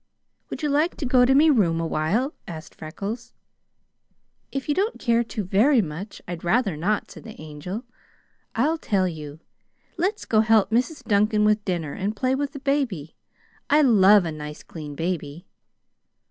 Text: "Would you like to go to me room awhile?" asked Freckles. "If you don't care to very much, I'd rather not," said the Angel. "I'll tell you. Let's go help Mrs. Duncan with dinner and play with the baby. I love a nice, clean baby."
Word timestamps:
"Would 0.49 0.63
you 0.63 0.69
like 0.69 0.97
to 0.97 1.05
go 1.05 1.25
to 1.25 1.35
me 1.35 1.51
room 1.51 1.79
awhile?" 1.79 2.33
asked 2.47 2.73
Freckles. 2.73 3.33
"If 4.51 4.67
you 4.67 4.73
don't 4.73 4.97
care 4.99 5.23
to 5.23 5.43
very 5.43 5.79
much, 5.79 6.23
I'd 6.27 6.43
rather 6.43 6.75
not," 6.75 7.11
said 7.11 7.23
the 7.23 7.39
Angel. 7.39 7.83
"I'll 8.55 8.79
tell 8.79 9.07
you. 9.07 9.41
Let's 9.97 10.25
go 10.25 10.39
help 10.39 10.71
Mrs. 10.71 11.03
Duncan 11.03 11.45
with 11.45 11.63
dinner 11.65 11.93
and 11.93 12.15
play 12.15 12.33
with 12.33 12.53
the 12.53 12.59
baby. 12.59 13.15
I 13.69 13.83
love 13.83 14.25
a 14.25 14.31
nice, 14.31 14.63
clean 14.63 14.95
baby." 14.95 15.45